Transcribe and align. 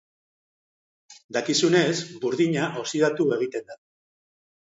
Dakizuenez, 1.37 1.91
burdina 2.25 2.65
oxidatu 2.85 3.29
egiten 3.39 3.71
da. 3.71 3.79